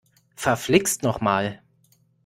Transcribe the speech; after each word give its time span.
Verflixt 0.35 1.03
noch 1.03 1.21
mal! 1.21 1.61